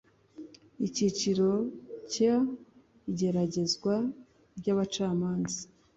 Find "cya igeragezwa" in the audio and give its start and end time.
2.11-3.93